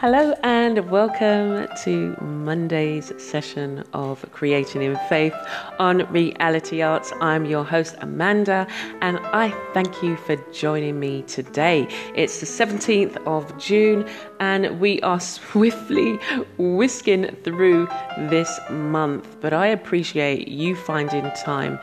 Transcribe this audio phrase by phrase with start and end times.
[0.00, 5.34] Hello and welcome to Monday's session of Creating in Faith
[5.80, 7.12] on Reality Arts.
[7.20, 8.68] I'm your host Amanda
[9.00, 11.88] and I thank you for joining me today.
[12.14, 14.08] It's the 17th of June
[14.38, 16.20] and we are swiftly
[16.58, 17.88] whisking through
[18.30, 21.80] this month, but I appreciate you finding time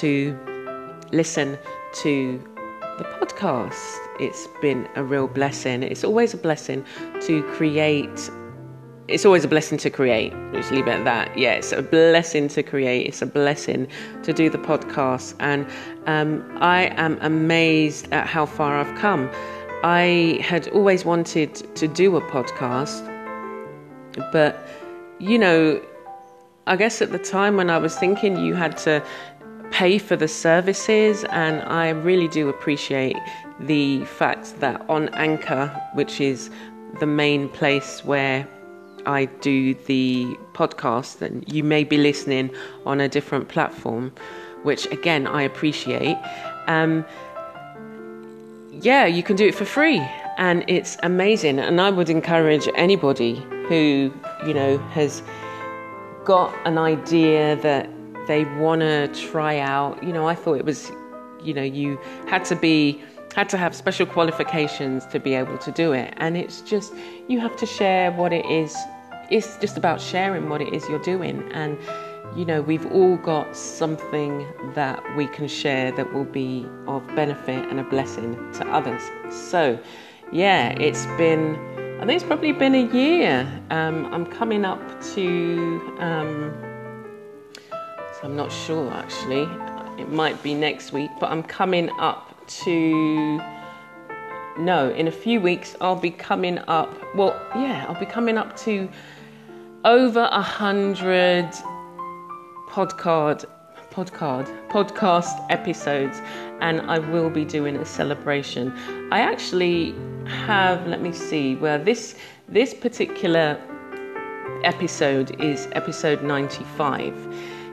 [0.00, 0.36] to
[1.12, 1.56] listen
[2.02, 2.42] to
[2.98, 5.82] the podcast it's been a real blessing.
[5.82, 6.84] It's always a blessing
[7.22, 8.30] to create.
[9.08, 10.32] It's always a blessing to create.
[10.52, 11.36] Just leave it at that.
[11.36, 13.06] Yeah, it's a blessing to create.
[13.06, 13.88] It's a blessing
[14.22, 15.34] to do the podcast.
[15.40, 15.66] And
[16.06, 19.28] um, I am amazed at how far I've come.
[19.82, 23.02] I had always wanted to do a podcast,
[24.30, 24.68] but
[25.18, 25.82] you know,
[26.68, 29.04] I guess at the time when I was thinking you had to
[29.72, 33.16] pay for the services, and I really do appreciate
[33.58, 36.50] the fact that on Anchor, which is
[37.00, 38.46] the main place where
[39.06, 42.54] I do the podcast, and you may be listening
[42.86, 44.12] on a different platform,
[44.62, 46.18] which again I appreciate.
[46.66, 47.04] Um,
[48.70, 50.00] yeah, you can do it for free,
[50.36, 51.58] and it's amazing.
[51.58, 53.36] And I would encourage anybody
[53.68, 54.12] who
[54.46, 55.22] you know has
[56.24, 57.88] got an idea that
[58.26, 60.02] they want to try out.
[60.02, 60.90] You know, I thought it was,
[61.42, 63.02] you know, you had to be
[63.34, 66.12] had to have special qualifications to be able to do it.
[66.18, 66.92] And it's just,
[67.28, 68.76] you have to share what it is.
[69.30, 71.50] It's just about sharing what it is you're doing.
[71.52, 71.78] And,
[72.36, 77.68] you know, we've all got something that we can share that will be of benefit
[77.70, 79.02] and a blessing to others.
[79.30, 79.78] So,
[80.30, 81.56] yeah, it's been,
[82.00, 83.48] I think it's probably been a year.
[83.70, 84.80] Um, I'm coming up
[85.14, 86.71] to, um,
[88.22, 89.48] I'm not sure actually.
[90.00, 93.40] It might be next week, but I'm coming up to
[94.58, 96.94] no, in a few weeks I'll be coming up.
[97.14, 98.88] Well, yeah, I'll be coming up to
[99.84, 101.50] over a hundred
[102.68, 103.44] podcast
[103.90, 106.20] podcast podcast episodes,
[106.60, 108.72] and I will be doing a celebration.
[109.10, 109.94] I actually
[110.26, 110.86] have.
[110.86, 111.56] Let me see.
[111.56, 112.14] Well, this
[112.48, 113.60] this particular
[114.64, 117.16] episode is episode ninety five.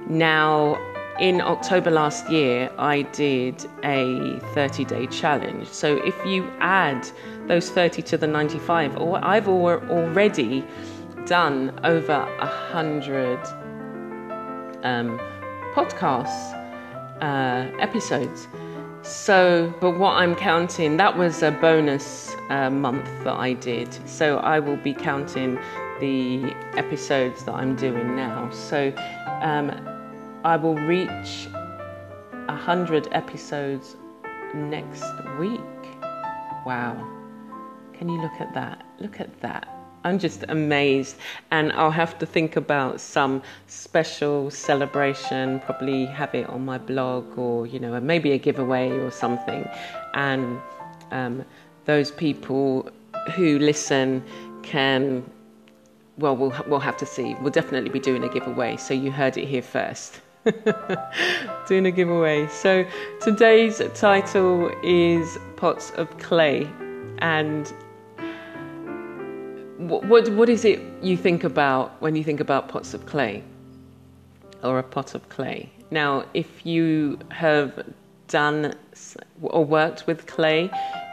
[0.10, 0.78] Now
[1.20, 5.68] in October last year, I did a 30 day challenge.
[5.68, 7.08] So if you add
[7.48, 10.66] those 30 to the 95, or I've already
[11.26, 13.40] done over a hundred
[14.84, 15.20] um,
[15.74, 16.56] podcasts
[17.22, 18.48] uh, episodes.
[19.02, 23.94] So, but what I'm counting, that was a bonus uh, month that I did.
[24.08, 25.60] So I will be counting
[26.00, 28.50] the episodes that I'm doing now.
[28.52, 28.94] So
[29.42, 29.99] um,
[30.46, 31.50] I will reach
[32.48, 33.98] a hundred episodes
[34.54, 35.04] next
[35.38, 35.60] week.
[36.66, 36.96] Wow.
[37.94, 38.86] Can you look at that?
[39.00, 39.68] Look at that.
[40.06, 41.18] I'm just amazed,
[41.52, 47.38] and I'll have to think about some special celebration, probably have it on my blog
[47.38, 49.68] or, you know, maybe a giveaway or something.
[50.14, 50.58] And
[51.12, 51.44] um,
[51.84, 52.90] those people
[53.36, 54.24] who listen
[54.64, 55.30] can,
[56.18, 57.36] well, well, we'll have to see.
[57.42, 60.22] We'll definitely be doing a giveaway, so you heard it here first.
[61.68, 62.48] doing a giveaway.
[62.48, 62.86] So
[63.22, 66.70] today's title is Pots of Clay.
[67.20, 67.72] And
[69.78, 73.44] what, what, what is it you think about when you think about pots of clay
[74.64, 75.70] or a pot of clay?
[75.92, 77.86] Now, if you have
[78.28, 78.76] done
[79.42, 80.70] or worked with clay,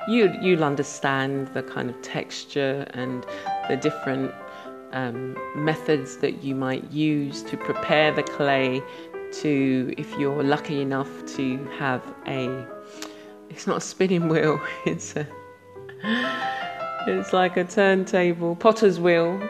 [0.08, 3.26] you, you'll understand the kind of texture and
[3.68, 4.32] the different
[4.92, 8.82] um, methods that you might use to prepare the clay
[9.42, 12.66] to, if you're lucky enough to have a,
[13.50, 15.26] it's not a spinning wheel, it's a,
[17.06, 19.40] it's like a turntable, potter's wheel,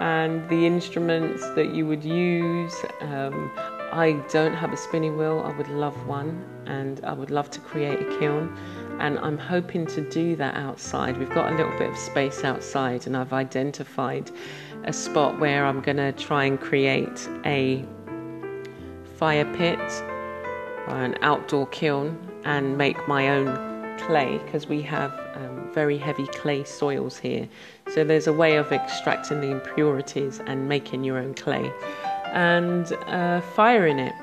[0.00, 2.74] and the instruments that you would use.
[3.00, 3.50] Um,
[3.92, 7.60] I don't have a spinning wheel, I would love one, and I would love to
[7.60, 8.56] create a kiln.
[8.98, 11.16] And I'm hoping to do that outside.
[11.16, 14.30] We've got a little bit of space outside, and I've identified
[14.84, 17.84] a spot where I'm going to try and create a
[19.16, 19.80] fire pit
[20.88, 26.64] an outdoor kiln and make my own clay because we have um, very heavy clay
[26.64, 27.48] soils here.
[27.92, 31.72] So there's a way of extracting the impurities and making your own clay
[32.32, 34.14] and uh, firing it.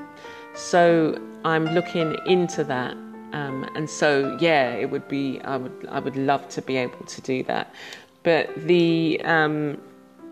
[0.54, 2.92] So I'm looking into that.
[3.32, 7.04] Um, and so yeah, it would be I would I would love to be able
[7.06, 7.74] to do that.
[8.22, 9.80] But the um,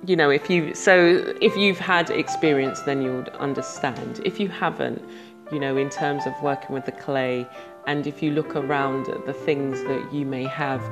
[0.07, 4.21] you know if you so if you've had experience then you'll understand.
[4.25, 5.03] If you haven't,
[5.53, 7.47] you know in terms of working with the clay
[7.87, 10.83] and if you look around at the things that you may have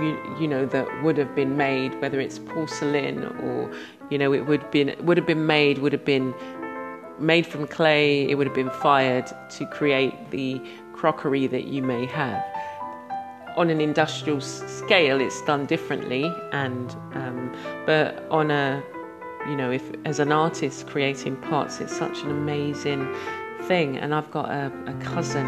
[0.00, 3.70] you, you, know that would have been made whether it's porcelain or
[4.10, 6.34] you know it would been would have been made would have been
[7.18, 10.60] made from clay it would have been fired to create the
[10.94, 12.44] crockery that you may have
[13.56, 17.54] on an industrial scale it's done differently and um,
[17.86, 18.82] but on a
[19.48, 23.06] you know if as an artist creating pots it's such an amazing
[23.62, 25.46] thing and i've got a, a cousin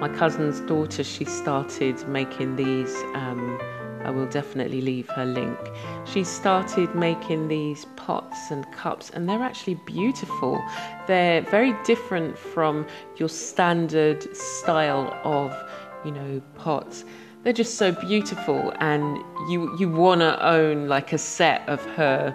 [0.00, 2.94] my cousin's daughter, she started making these.
[3.14, 3.58] Um,
[4.04, 5.58] I will definitely leave her link.
[6.04, 10.62] She started making these pots and cups, and they're actually beautiful.
[11.06, 12.86] They're very different from
[13.16, 15.50] your standard style of,
[16.06, 17.04] you know, pots.
[17.42, 19.18] They're just so beautiful, and
[19.50, 22.32] you you want to own like a set of her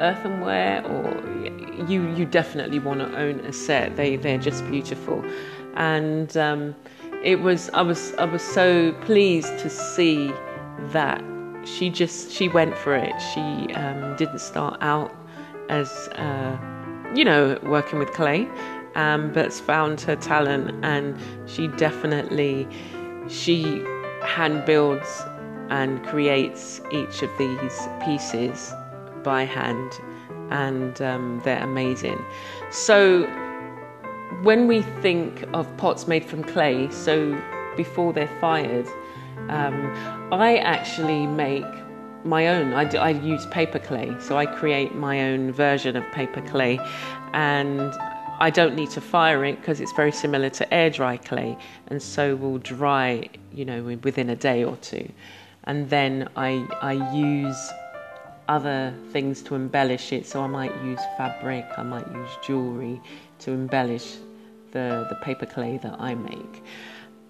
[0.00, 3.96] earthenware, or you you definitely want to own a set.
[3.96, 5.24] They they're just beautiful
[5.74, 6.74] and um,
[7.22, 10.32] it was I was I was so pleased to see
[10.88, 11.22] that
[11.64, 13.12] she just she went for it.
[13.32, 15.14] She um, didn't start out
[15.68, 16.58] as uh,
[17.14, 18.48] you know working with clay,
[18.94, 21.16] um, but found her talent, and
[21.46, 22.66] she definitely
[23.28, 23.82] she
[24.22, 25.22] hand builds
[25.70, 28.72] and creates each of these pieces
[29.22, 29.92] by hand,
[30.50, 32.18] and um, they're amazing.
[32.70, 33.24] So
[34.42, 37.40] when we think of pots made from clay, so
[37.76, 38.86] before they're fired,
[39.48, 39.86] um,
[40.32, 41.64] I actually make
[42.24, 42.72] my own.
[42.74, 46.78] I, I use paper clay, so I create my own version of paper clay,
[47.32, 47.92] and
[48.42, 51.56] I don't need to fire it because it's very similar to air dry clay,
[51.86, 55.08] and so will dry, you know, within a day or two.
[55.62, 57.60] And then I I use
[58.48, 60.26] other things to embellish it.
[60.26, 63.00] So I might use fabric, I might use jewelry
[63.42, 64.16] to embellish
[64.72, 66.64] the, the paper clay that I make.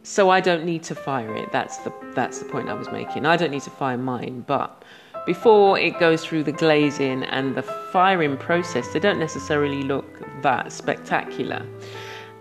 [0.02, 1.52] So I don't need to fire it.
[1.52, 3.26] That's the that's the point I was making.
[3.26, 4.82] I don't need to fire mine, but
[5.26, 10.72] before it goes through the glazing and the firing process, they don't necessarily look that
[10.72, 11.66] spectacular.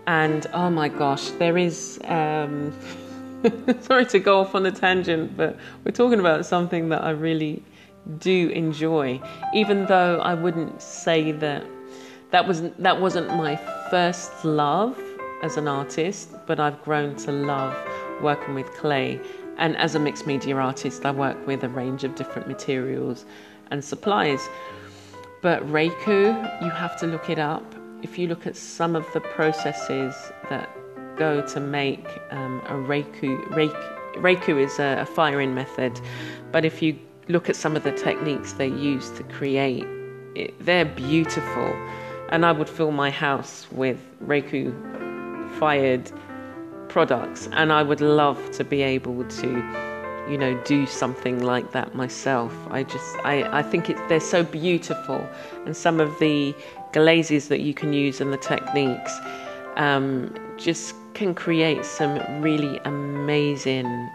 [0.06, 2.00] And oh my gosh, there is.
[2.04, 2.72] Um,
[3.80, 7.62] sorry to go off on a tangent, but we're talking about something that I really
[8.18, 9.20] do enjoy,
[9.54, 11.64] even though I wouldn't say that
[12.30, 13.56] that wasn't that wasn't my
[13.90, 15.00] first love
[15.42, 17.76] as an artist, but I've grown to love
[18.22, 19.20] working with clay.
[19.58, 23.26] And as a mixed media artist, I work with a range of different materials
[23.70, 24.48] and supplies.
[25.42, 27.64] But Raku, you have to look it up.
[28.02, 30.14] If you look at some of the processes
[30.50, 30.68] that
[31.16, 36.00] go to make um, a Raku, Raku, Raku is a, a firing method,
[36.50, 39.86] but if you look at some of the techniques they use to create
[40.34, 41.72] it, they're beautiful
[42.32, 44.72] and I would fill my house with Raku
[45.58, 46.10] fired
[46.88, 49.48] products, and I would love to be able to,
[50.30, 52.52] you know, do something like that myself.
[52.70, 55.28] I just, I, I think they're so beautiful,
[55.66, 56.54] and some of the
[56.92, 59.18] glazes that you can use and the techniques
[59.76, 64.10] um, just can create some really amazing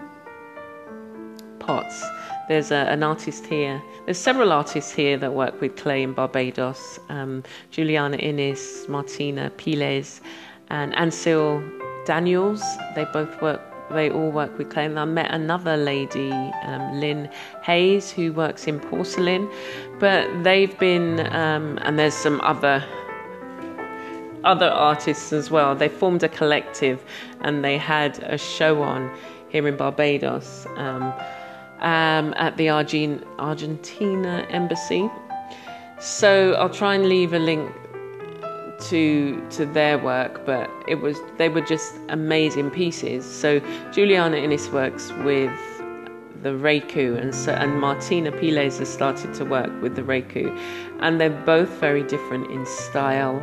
[1.60, 2.04] pots
[2.48, 3.82] there's a, an artist here.
[4.06, 7.00] There's several artists here that work with clay in Barbados.
[7.10, 10.22] Um, Juliana Innes, Martina Piles,
[10.70, 11.62] and Ansil
[12.06, 12.64] Daniels.
[12.96, 13.62] They both work.
[13.92, 14.86] They all work with clay.
[14.86, 17.30] And I met another lady, um, Lynn
[17.64, 19.50] Hayes, who works in porcelain.
[20.00, 22.84] But they've been, um, and there's some other
[24.44, 25.76] other artists as well.
[25.76, 27.04] They formed a collective,
[27.42, 29.12] and they had a show on
[29.50, 30.68] here in Barbados.
[30.78, 31.14] Um,
[31.80, 35.10] um, at the Argent- Argentina embassy.
[36.00, 37.72] So I'll try and leave a link
[38.80, 43.26] to to their work, but it was they were just amazing pieces.
[43.26, 43.60] So
[43.92, 45.52] Juliana Innes works with
[46.44, 50.56] the Raku, and so, and Martina Piles has started to work with the Raku,
[51.00, 53.42] and they're both very different in style.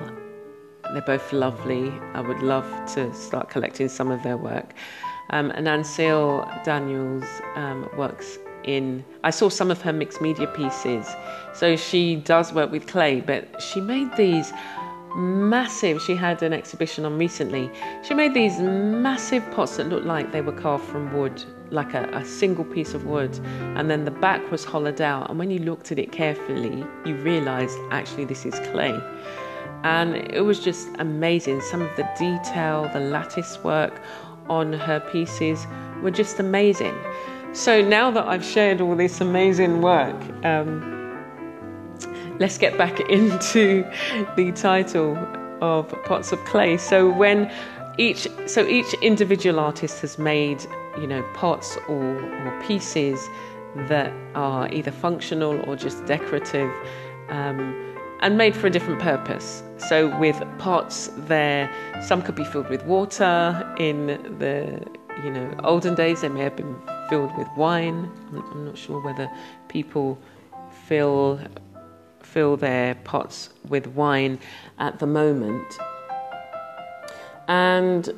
[0.93, 1.93] They're both lovely.
[2.13, 4.75] I would love to start collecting some of their work.
[5.31, 7.25] Um, and Ansel Daniels
[7.57, 9.05] um, works in.
[9.25, 11.09] I saw some of her mixed media pieces.
[11.55, 14.53] So she does work with clay, but she made these
[15.15, 17.71] massive, she had an exhibition on recently.
[18.03, 22.09] She made these massive pots that looked like they were carved from wood, like a,
[22.13, 23.39] a single piece of wood,
[23.77, 25.31] and then the back was hollowed out.
[25.31, 28.99] And when you looked at it carefully, you realized actually this is clay.
[29.85, 31.61] And it was just amazing.
[31.61, 34.01] Some of the detail, the lattice work
[34.49, 35.67] on her pieces
[36.03, 36.95] were just amazing.
[37.53, 40.94] So now that I've shared all this amazing work, um,
[42.39, 43.89] let's get back into
[44.37, 45.17] the title
[45.61, 46.77] of Pots of Clay.
[46.77, 47.51] So when
[47.99, 50.65] each so each individual artist has made
[50.99, 53.29] you know pots or, or pieces
[53.89, 56.71] that are either functional or just decorative
[57.29, 59.63] um, and made for a different purpose.
[59.77, 61.71] So with pots, there
[62.03, 63.75] some could be filled with water.
[63.79, 64.07] In
[64.39, 64.85] the
[65.23, 66.77] you know olden days, they may have been
[67.09, 68.11] filled with wine.
[68.33, 69.31] I'm, not sure whether
[69.69, 70.19] people
[70.87, 71.41] fill
[72.25, 74.39] fill their pots with wine
[74.79, 75.67] at the moment.
[77.47, 78.09] And,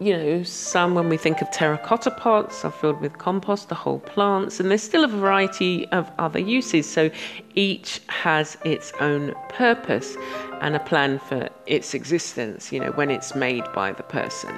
[0.00, 3.98] you know, some, when we think of terracotta pots, are filled with compost, the whole
[4.00, 6.88] plants, and there's still a variety of other uses.
[6.88, 7.10] So
[7.54, 10.16] each has its own purpose
[10.60, 14.54] and a plan for its existence, you know, when it's made by the person.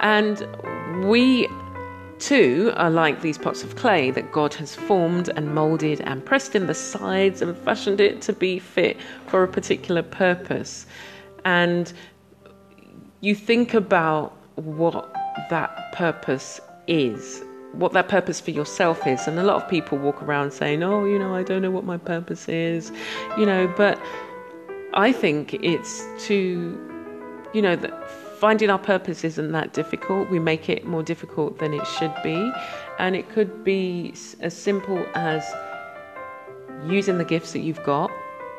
[0.00, 0.46] And
[1.08, 1.48] we
[2.18, 6.56] Too are like these pots of clay that God has formed and moulded and pressed
[6.56, 8.96] in the sides and fashioned it to be fit
[9.26, 10.86] for a particular purpose.
[11.44, 11.92] And
[13.20, 15.12] you think about what
[15.50, 19.28] that purpose is, what that purpose for yourself is.
[19.28, 21.84] And a lot of people walk around saying, Oh, you know, I don't know what
[21.84, 22.90] my purpose is,
[23.36, 24.00] you know, but
[24.94, 26.87] I think it's to,
[27.52, 30.30] you know, that finding our purpose isn't that difficult.
[30.30, 32.52] We make it more difficult than it should be.
[32.98, 35.44] And it could be as simple as
[36.86, 38.10] using the gifts that you've got,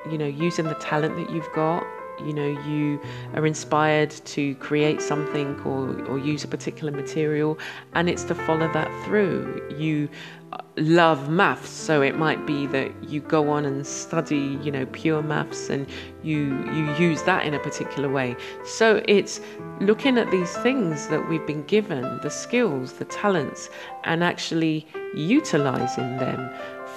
[0.09, 1.85] you know, using the talent that you've got.
[2.25, 2.99] You know, you
[3.33, 7.57] are inspired to create something or, or use a particular material,
[7.93, 9.75] and it's to follow that through.
[9.77, 10.09] You
[10.51, 14.83] uh, love maths so it might be that you go on and study you know
[14.87, 15.85] pure maths and
[16.23, 18.35] you you use that in a particular way
[18.65, 19.41] so it's
[19.79, 23.69] looking at these things that we've been given the skills the talents
[24.05, 26.49] and actually utilizing them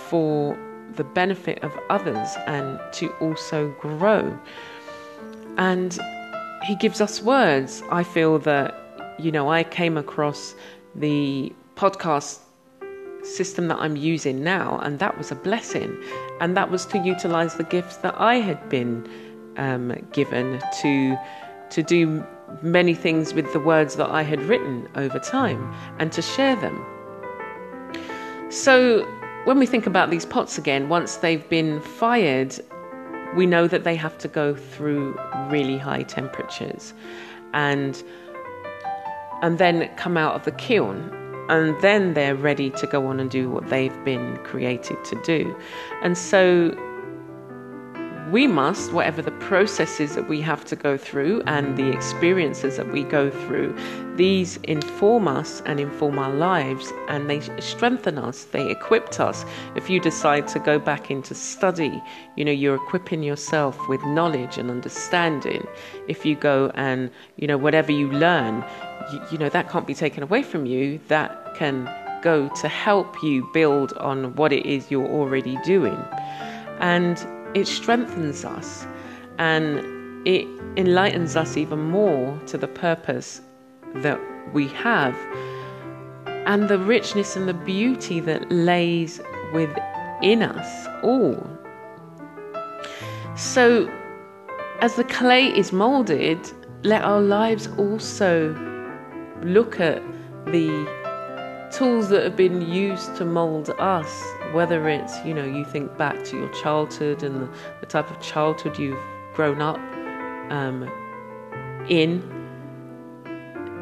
[0.09, 0.57] for
[0.97, 4.39] the benefit of others and to also grow
[5.59, 5.99] and
[6.65, 8.75] he gives us words i feel that
[9.19, 10.55] you know i came across
[10.95, 12.39] the podcast
[13.25, 15.97] system that I'm using now, and that was a blessing.
[16.41, 19.09] And that was to utilize the gifts that I had been
[19.57, 21.17] um, given to
[21.71, 22.25] to do
[22.61, 26.85] many things with the words that I had written over time and to share them.
[28.51, 29.07] So
[29.45, 32.55] when we think about these pots again, once they've been fired,
[33.35, 35.17] we know that they have to go through
[35.49, 36.95] really high temperatures
[37.55, 38.03] and
[39.43, 41.11] and then come out of the kiln
[41.49, 45.57] and then they're ready to go on and do what they've been created to do.
[46.03, 46.71] And so
[48.33, 52.91] we must, whatever the processes that we have to go through and the experiences that
[52.91, 53.77] we go through,
[54.17, 59.45] these inform us and inform our lives and they strengthen us, they equip us.
[59.77, 62.03] If you decide to go back into study,
[62.35, 65.67] you know, you're equipping yourself with knowledge and understanding.
[66.09, 68.65] If you go and, you know, whatever you learn,
[69.13, 70.99] you, you know, that can't be taken away from you.
[71.09, 71.87] That can
[72.23, 76.03] go to help you build on what it is you're already doing.
[76.81, 77.19] And
[77.55, 78.87] it strengthens us
[79.39, 83.41] and it enlightens us even more to the purpose
[83.97, 84.21] that
[84.53, 85.17] we have
[86.47, 89.21] and the richness and the beauty that lays
[89.53, 91.47] within us all.
[93.37, 93.89] So,
[94.81, 96.39] as the clay is molded,
[96.83, 98.53] let our lives also
[99.43, 100.03] look at
[100.47, 100.69] the
[101.73, 104.11] tools that have been used to mold us,
[104.53, 107.49] whether it's, you know, you think back to your childhood and the,
[107.81, 108.99] the type of childhood you've
[109.35, 109.79] grown up
[110.51, 110.89] um,
[111.89, 112.23] in.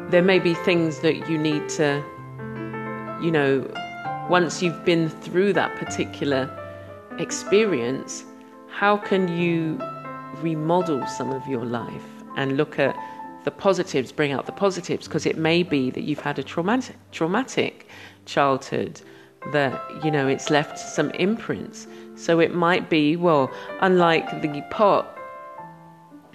[0.09, 2.03] There may be things that you need to,
[3.21, 3.69] you know,
[4.29, 6.49] once you've been through that particular
[7.19, 8.23] experience,
[8.69, 9.79] how can you
[10.41, 12.05] remodel some of your life
[12.37, 12.95] and look at
[13.43, 16.95] the positives, bring out the positives, because it may be that you've had a traumatic,
[17.11, 17.87] traumatic
[18.25, 19.01] childhood
[19.51, 21.87] that, you know, it's left some imprints.
[22.15, 25.17] So it might be, well, unlike the pot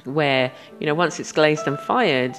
[0.05, 2.37] where, you know, once it's glazed and fired,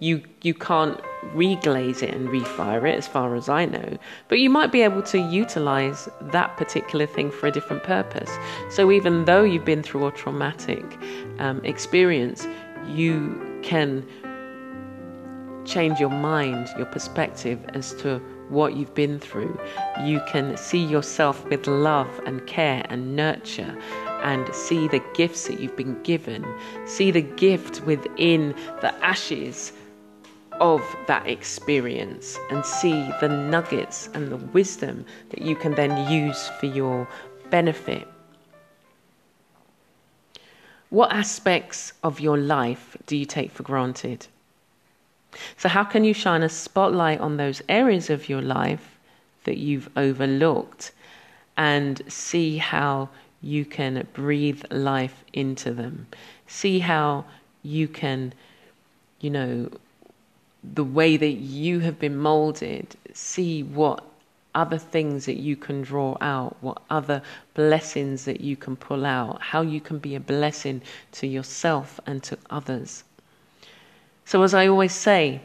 [0.00, 1.00] you you can't
[1.34, 3.96] reglaze it and refire it, as far as I know,
[4.28, 8.30] but you might be able to utilize that particular thing for a different purpose.
[8.70, 10.84] So even though you've been through a traumatic
[11.38, 12.46] um, experience,
[12.86, 14.06] you can
[15.64, 19.58] change your mind, your perspective as to what you've been through.
[20.02, 23.76] You can see yourself with love and care and nurture
[24.22, 26.46] and see the gifts that you've been given.
[26.86, 29.72] See the gift within the ashes
[30.60, 36.48] of that experience and see the nuggets and the wisdom that you can then use
[36.60, 37.08] for your
[37.50, 38.06] benefit.
[40.90, 44.28] What aspects of your life do you take for granted?
[45.56, 48.98] So, how can you shine a spotlight on those areas of your life
[49.44, 50.92] that you've overlooked
[51.56, 53.08] and see how
[53.42, 56.06] you can breathe life into them?
[56.46, 57.24] See how
[57.62, 58.32] you can,
[59.20, 59.70] you know,
[60.62, 64.02] the way that you have been molded, see what
[64.54, 67.20] other things that you can draw out, what other
[67.54, 70.80] blessings that you can pull out, how you can be a blessing
[71.12, 73.04] to yourself and to others.
[74.26, 75.40] So, as I always say,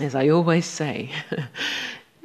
[0.00, 1.10] as I always say,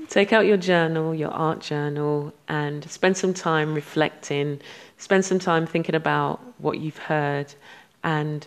[0.10, 4.62] take out your journal, your art journal, and spend some time reflecting,
[4.98, 7.54] spend some time thinking about what you've heard,
[8.04, 8.46] and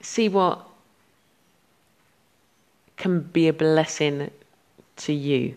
[0.00, 0.64] see what
[2.96, 4.30] can be a blessing
[4.96, 5.56] to you.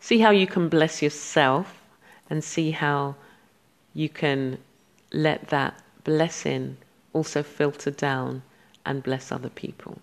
[0.00, 1.82] See how you can bless yourself,
[2.28, 3.14] and see how
[3.94, 4.58] you can
[5.12, 6.76] let that blessing
[7.16, 8.42] also filter down
[8.84, 9.98] and bless other people.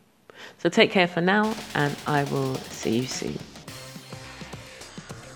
[0.58, 3.38] So take care for now, and I will see you soon.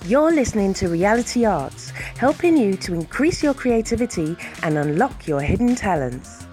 [0.05, 5.75] You're listening to Reality Arts, helping you to increase your creativity and unlock your hidden
[5.75, 6.45] talents.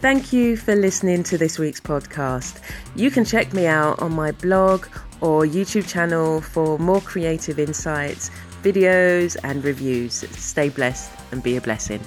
[0.00, 2.60] Thank you for listening to this week's podcast.
[2.94, 4.86] You can check me out on my blog
[5.20, 8.30] or YouTube channel for more creative insights,
[8.62, 10.14] videos, and reviews.
[10.38, 12.00] Stay blessed and be a blessing.